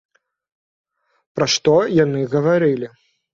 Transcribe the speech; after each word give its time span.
Пра 1.41 1.47
што 1.57 1.75
яны 2.03 2.25
гаварылі? 2.33 2.91